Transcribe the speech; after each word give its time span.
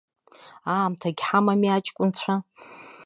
Аамҭагьы 0.73 1.23
ҳамами, 1.27 1.73
аҷкәынцәа? 1.75 2.33